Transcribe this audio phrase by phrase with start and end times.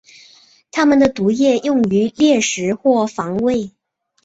[0.71, 3.69] 它们的毒液用于猎食或防卫。